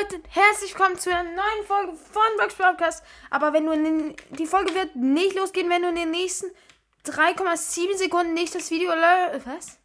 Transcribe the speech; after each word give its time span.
Leute, 0.00 0.22
herzlich 0.28 0.70
willkommen 0.70 0.98
zu 0.98 1.10
einer 1.10 1.24
neuen 1.24 1.66
Folge 1.66 1.92
von 1.92 2.22
Blocks 2.36 2.54
Podcast. 2.54 3.04
Aber 3.30 3.52
wenn 3.52 3.66
du 3.66 3.72
den, 3.72 4.16
die 4.30 4.46
Folge 4.46 4.74
wird 4.74 4.96
nicht 4.96 5.36
losgehen, 5.36 5.68
wenn 5.68 5.82
du 5.82 5.88
in 5.88 5.96
den 5.96 6.10
nächsten 6.10 6.46
3,7 7.04 7.98
Sekunden 7.98 8.32
nicht 8.32 8.54
das 8.54 8.70
Video 8.70 8.90
was? 8.90 9.78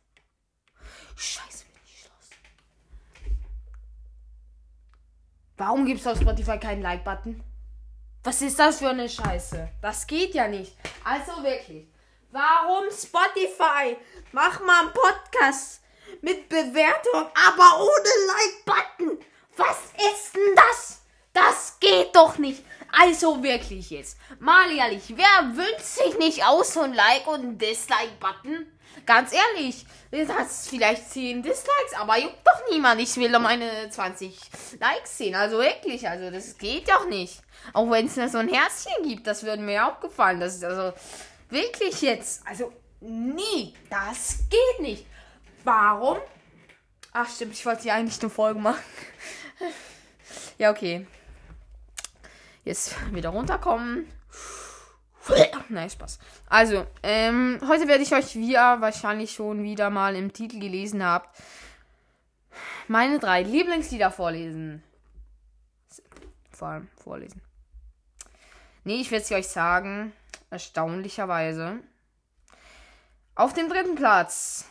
Scheiße, 1.15 1.65
bin 1.65 1.81
ich 1.83 2.03
los. 2.05 2.29
Warum 5.57 5.85
gibt 5.85 5.99
es 5.99 6.07
auf 6.07 6.21
Spotify 6.21 6.57
keinen 6.57 6.83
Like-Button? 6.83 7.43
Was 8.23 8.41
ist 8.41 8.59
das 8.59 8.79
für 8.79 8.89
eine 8.89 9.09
Scheiße? 9.09 9.69
Das 9.81 10.07
geht 10.07 10.33
ja 10.35 10.47
nicht. 10.47 10.77
Also 11.03 11.43
wirklich. 11.43 11.87
Warum 12.31 12.85
Spotify? 12.91 13.97
Mach 14.31 14.59
mal 14.61 14.83
einen 14.83 14.93
Podcast 14.93 15.81
mit 16.21 16.47
Bewertung, 16.47 17.29
aber 17.35 17.81
ohne 17.81 18.09
Like-Button. 18.27 19.25
Was 19.57 19.77
ist 19.97 20.35
denn 20.35 20.55
das? 20.55 21.01
Das 21.33 21.77
geht 21.79 22.15
doch 22.15 22.37
nicht. 22.37 22.63
Also 22.91 23.43
wirklich 23.43 23.89
jetzt. 23.89 24.17
Mal 24.39 24.71
ehrlich, 24.71 25.13
wer 25.15 25.55
wünscht 25.55 25.81
sich 25.81 26.17
nicht 26.17 26.45
aus 26.45 26.73
so 26.73 26.81
ein 26.81 26.93
Like 26.93 27.27
und 27.27 27.43
ein 27.43 27.57
Dislike-Button? 27.57 28.71
Ganz 29.05 29.31
ehrlich, 29.31 29.85
das 30.11 30.29
hat 30.29 30.47
vielleicht 30.49 31.11
10 31.11 31.43
Dislikes, 31.43 31.93
aber 31.99 32.17
juckt 32.17 32.45
doch 32.45 32.71
niemand. 32.71 32.99
Ich 33.01 33.15
will 33.17 33.31
doch 33.31 33.39
meine 33.39 33.89
20 33.89 34.39
Likes 34.79 35.17
sehen. 35.17 35.35
Also 35.35 35.59
wirklich, 35.59 36.07
also 36.07 36.31
das 36.31 36.57
geht 36.57 36.89
doch 36.89 37.07
nicht. 37.07 37.41
Auch 37.73 37.89
wenn 37.91 38.07
es 38.07 38.15
nur 38.15 38.29
so 38.29 38.39
ein 38.39 38.49
Herzchen 38.49 39.03
gibt, 39.03 39.27
das 39.27 39.43
würde 39.43 39.61
mir 39.61 39.87
auch 39.87 39.99
gefallen. 39.99 40.39
Das 40.39 40.55
ist 40.55 40.63
also 40.63 40.93
wirklich 41.49 42.01
jetzt. 42.01 42.41
Also, 42.47 42.73
nie. 43.01 43.75
Das 43.89 44.39
geht 44.49 44.81
nicht. 44.81 45.05
Warum? 45.63 46.17
Ach 47.13 47.29
stimmt, 47.29 47.53
ich 47.53 47.65
wollte 47.65 47.87
ja 47.87 47.95
eigentlich 47.95 48.21
eine 48.21 48.29
Folge 48.29 48.59
machen. 48.59 48.83
Ja, 50.57 50.71
okay. 50.71 51.05
Jetzt 52.63 52.95
wieder 53.13 53.29
runterkommen. 53.29 54.11
Nein, 55.67 55.89
Spaß. 55.89 56.19
Also, 56.47 56.87
ähm, 57.03 57.59
heute 57.67 57.89
werde 57.89 58.03
ich 58.03 58.13
euch, 58.13 58.35
wie 58.35 58.53
ihr 58.53 58.77
wahrscheinlich 58.79 59.33
schon 59.33 59.61
wieder 59.61 59.89
mal 59.89 60.15
im 60.15 60.31
Titel 60.31 60.59
gelesen 60.59 61.03
habt, 61.03 61.37
meine 62.87 63.19
drei 63.19 63.43
Lieblingslieder 63.43 64.09
vorlesen. 64.09 64.81
Vor 66.51 66.69
allem 66.69 66.87
vorlesen. 67.03 67.41
Nee, 68.85 69.01
ich 69.01 69.11
werde 69.11 69.25
es 69.25 69.31
euch 69.31 69.47
sagen. 69.49 70.13
Erstaunlicherweise. 70.49 71.79
Auf 73.35 73.53
dem 73.53 73.67
dritten 73.67 73.95
Platz 73.95 74.65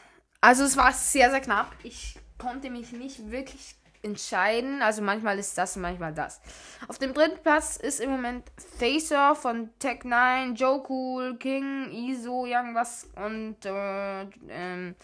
also 0.46 0.62
es 0.62 0.76
war 0.76 0.92
sehr, 0.92 1.30
sehr 1.30 1.40
knapp. 1.40 1.74
Ich 1.82 2.18
konnte 2.38 2.70
mich 2.70 2.92
nicht 2.92 3.32
wirklich 3.32 3.74
entscheiden. 4.06 4.82
Also 4.82 5.02
manchmal 5.02 5.38
ist 5.38 5.58
das, 5.58 5.76
manchmal 5.76 6.14
das. 6.14 6.40
Auf 6.88 6.98
dem 6.98 7.12
dritten 7.12 7.42
Platz 7.42 7.76
ist 7.76 8.00
im 8.00 8.10
Moment 8.10 8.44
Facer 8.78 9.34
von 9.34 9.70
Tech9, 9.80 10.54
Joe 10.54 10.82
Cool, 10.88 11.36
King, 11.36 11.90
Iso, 11.90 12.46
irgendwas 12.46 13.08
und 13.16 13.64
äh, 13.64 14.22
ähm, 14.48 14.94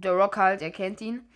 The 0.00 0.08
Rock 0.08 0.36
halt, 0.36 0.62
er 0.62 0.70
kennt 0.70 1.00
ihn. 1.00 1.28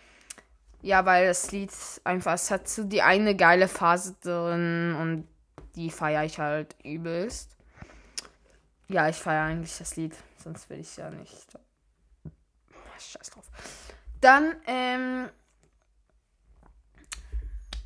Ja, 0.81 1.05
weil 1.05 1.27
das 1.27 1.51
Lied 1.51 1.71
einfach, 2.03 2.33
es 2.33 2.51
hat 2.51 2.67
so 2.67 2.83
die 2.83 3.01
eine 3.01 3.35
geile 3.35 3.67
Phase 3.67 4.15
drin 4.21 4.95
und 4.99 5.27
die 5.75 5.89
feiere 5.89 6.23
ich 6.23 6.39
halt 6.39 6.75
übelst. 6.83 7.57
Ja, 8.89 9.09
ich 9.09 9.15
feiere 9.15 9.45
eigentlich 9.45 9.77
das 9.77 9.95
Lied, 9.95 10.15
sonst 10.37 10.69
will 10.69 10.79
ich 10.79 10.97
ja 10.97 11.09
nicht 11.09 11.57
scheiß 12.99 13.29
drauf. 13.29 13.45
Dann, 14.21 14.55
ähm, 14.67 15.29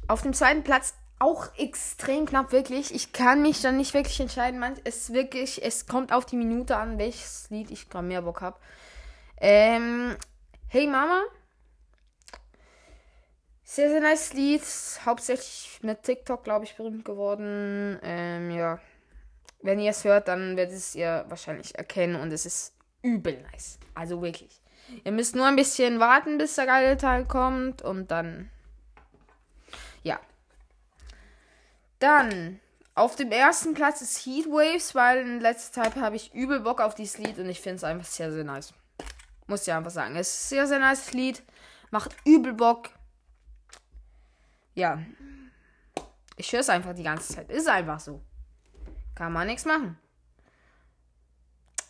auf 0.07 0.21
dem 0.21 0.33
zweiten 0.33 0.63
Platz 0.63 0.95
auch 1.19 1.47
extrem 1.57 2.25
knapp, 2.25 2.51
wirklich. 2.51 2.93
Ich 2.93 3.11
kann 3.11 3.41
mich 3.41 3.61
dann 3.61 3.77
nicht 3.77 3.93
wirklich 3.93 4.19
entscheiden. 4.19 4.63
Es 4.83 5.13
wirklich, 5.13 5.63
es 5.63 5.87
kommt 5.87 6.13
auf 6.13 6.25
die 6.25 6.37
Minute 6.37 6.77
an, 6.77 6.99
welches 6.99 7.49
Lied 7.49 7.71
ich 7.71 7.89
gerade 7.89 8.07
mehr 8.07 8.21
Bock 8.21 8.41
habe. 8.41 8.59
Ähm, 9.37 10.15
hey 10.67 10.87
Mama. 10.87 11.23
Sehr, 13.63 13.89
sehr 13.89 14.01
nice 14.01 14.33
Lied. 14.33 14.63
Hauptsächlich 15.05 15.79
mit 15.81 16.03
TikTok, 16.03 16.43
glaube 16.43 16.65
ich, 16.65 16.75
berühmt 16.75 17.03
geworden. 17.03 17.99
Ähm, 18.03 18.51
ja. 18.51 18.79
Wenn 19.61 19.79
ihr 19.79 19.91
es 19.91 20.03
hört, 20.03 20.27
dann 20.27 20.55
werdet 20.55 20.75
es 20.75 20.95
ihr 20.95 21.25
wahrscheinlich 21.29 21.75
erkennen 21.75 22.15
und 22.15 22.31
es 22.31 22.45
ist 22.45 22.73
übel 23.01 23.41
nice. 23.51 23.79
Also 23.95 24.21
wirklich. 24.21 24.61
Ihr 25.03 25.11
müsst 25.11 25.35
nur 25.35 25.45
ein 25.45 25.55
bisschen 25.55 25.99
warten, 25.99 26.37
bis 26.37 26.55
der 26.55 26.67
geile 26.67 26.95
Teil 26.95 27.25
kommt 27.25 27.81
und 27.81 28.11
dann. 28.11 28.49
Ja. 30.07 30.19
Dann. 31.99 32.59
Auf 32.95 33.15
dem 33.15 33.31
ersten 33.31 33.75
Platz 33.75 34.01
ist 34.01 34.25
Heatwaves, 34.25 34.95
weil 34.95 35.19
in 35.19 35.39
letzter 35.39 35.83
Zeit 35.83 35.95
habe 35.97 36.15
ich 36.15 36.33
übel 36.33 36.61
Bock 36.61 36.81
auf 36.81 36.95
dieses 36.95 37.19
Lied 37.19 37.37
und 37.37 37.47
ich 37.47 37.61
finde 37.61 37.75
es 37.75 37.83
einfach 37.83 38.07
sehr, 38.07 38.31
sehr 38.31 38.43
nice. 38.43 38.73
Muss 39.45 39.67
ich 39.67 39.73
einfach 39.73 39.91
sagen. 39.91 40.15
Es 40.15 40.29
ist 40.29 40.45
ein 40.45 40.49
sehr, 40.49 40.67
sehr 40.67 40.79
nice 40.79 41.13
Lied. 41.13 41.43
Macht 41.91 42.15
übel 42.25 42.53
Bock. 42.53 42.89
Ja. 44.73 44.99
Ich 46.37 46.51
höre 46.51 46.61
es 46.61 46.69
einfach 46.69 46.95
die 46.95 47.03
ganze 47.03 47.35
Zeit. 47.35 47.51
Ist 47.51 47.67
einfach 47.67 47.99
so. 47.99 48.23
Kann 49.13 49.31
man 49.31 49.45
nichts 49.45 49.65
machen. 49.65 49.99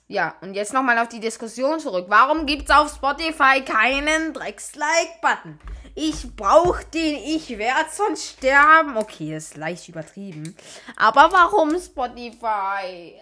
Ja, 0.09 0.35
und 0.41 0.55
jetzt 0.55 0.73
nochmal 0.73 0.97
auf 0.99 1.09
die 1.09 1.19
Diskussion 1.19 1.79
zurück. 1.79 2.07
Warum 2.09 2.45
gibt's 2.45 2.71
auf 2.71 2.93
Spotify 2.93 3.63
keinen 3.63 4.33
Drecks-Like-Button? 4.33 5.59
Ich 5.99 6.35
brauch 6.35 6.83
den, 6.83 7.23
ich 7.23 7.57
werde 7.57 7.89
sonst 7.91 8.37
sterben. 8.37 8.97
Okay, 8.97 9.35
ist 9.35 9.57
leicht 9.57 9.89
übertrieben. 9.89 10.55
Aber 10.95 11.31
warum 11.31 11.71
Spotify? 11.79 13.19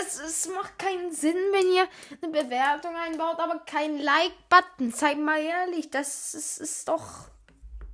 Es, 0.00 0.18
es 0.18 0.48
macht 0.48 0.78
keinen 0.78 1.12
Sinn, 1.12 1.36
wenn 1.52 1.70
ihr 1.70 1.86
eine 2.22 2.32
Bewertung 2.32 2.96
einbaut, 2.96 3.38
aber 3.38 3.58
kein 3.66 3.98
Like-Button. 3.98 4.90
Seid 4.90 5.18
mal 5.18 5.38
ehrlich, 5.38 5.90
das 5.90 6.32
ist, 6.32 6.60
ist 6.60 6.88
doch 6.88 7.28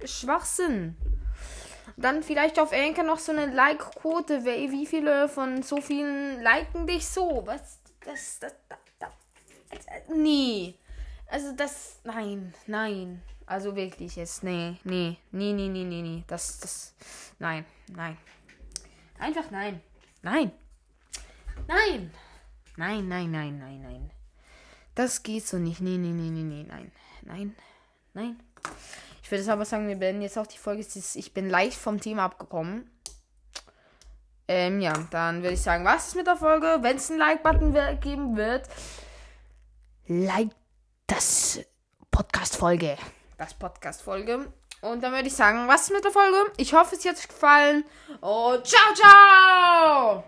Schwachsinn. 0.05 0.97
Dann 1.97 2.23
vielleicht 2.23 2.61
auf 2.61 2.73
Anchor 2.73 3.03
noch 3.03 3.19
so 3.19 3.33
eine 3.33 3.47
Like-Quote. 3.47 4.45
Wie 4.45 4.87
viele 4.87 5.29
von 5.29 5.65
so 5.65 5.81
vielen 5.81 6.41
liken 6.41 6.87
dich 6.87 7.05
so? 7.05 7.43
Was? 7.47 7.81
Das, 8.05 8.39
das, 8.39 8.53
das, 8.69 8.79
das, 9.01 9.11
nee. 10.15 10.77
Also 11.29 11.51
das, 11.51 11.99
nein, 12.05 12.55
nein. 12.69 13.25
Also 13.49 13.75
wirklich 13.75 14.15
jetzt, 14.17 14.43
nee, 14.43 14.77
nee, 14.85 15.17
nee, 15.33 15.55
nee, 15.55 15.69
nee, 15.69 15.85
nee, 15.85 16.03
nee. 16.03 16.25
Das, 16.27 16.59
das, 16.59 16.95
nein, 17.39 17.65
nein. 17.89 18.19
Einfach 19.19 19.51
nein. 19.51 19.81
Nein. 20.21 20.53
Nein. 21.67 22.13
Nein, 22.77 23.09
nein, 23.09 23.31
nein, 23.31 23.59
nein, 23.59 23.81
nein. 23.81 24.11
Das 24.95 25.23
geht 25.23 25.47
so 25.47 25.57
nicht. 25.57 25.81
Nee, 25.81 25.97
nee, 25.97 26.11
nee, 26.11 26.29
nee, 26.29 26.43
nee, 26.43 26.63
nein. 26.69 26.93
Nein, 27.23 27.57
nein. 28.13 28.39
Ich 29.23 29.31
würde 29.31 29.51
aber 29.51 29.65
sagen, 29.65 29.89
wir 29.89 29.97
beenden 29.97 30.21
jetzt 30.21 30.37
auch 30.37 30.47
die 30.47 30.59
Folge. 30.59 30.85
Ich 31.15 31.33
bin 31.33 31.49
leicht 31.49 31.79
vom 31.79 31.99
Thema 32.03 32.27
abgekommen. 32.27 32.91
Ähm, 34.47 34.83
ja, 34.83 34.93
dann 35.11 35.43
würde 35.43 35.55
ich 35.55 35.63
sagen, 35.63 35.87
was 35.87 36.09
ist 36.09 36.17
mit 36.17 36.27
der 36.27 36.37
Folge? 36.37 36.81
Wenn 36.83 36.99
es 36.99 37.09
einen 37.09 37.19
Like-Button 37.19 37.73
geben 38.01 38.37
wird, 38.37 38.69
like 40.07 40.51
das 41.07 41.61
Podcast-Folge. 42.11 42.99
Das 43.39 43.55
Podcast-Folge. 43.55 44.53
Und 44.81 45.03
dann 45.03 45.13
würde 45.13 45.29
ich 45.29 45.35
sagen, 45.35 45.67
was 45.69 45.83
ist 45.83 45.93
mit 45.93 46.05
der 46.05 46.11
Folge? 46.11 46.37
Ich 46.57 46.73
hoffe, 46.75 46.97
es 46.97 47.05
hat 47.05 47.17
euch 47.17 47.29
gefallen. 47.29 47.85
Und 48.21 48.67
ciao, 48.67 48.95
ciao! 48.95 50.25